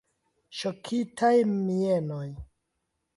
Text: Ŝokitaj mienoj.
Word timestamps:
Ŝokitaj 0.59 1.33
mienoj. 1.51 2.25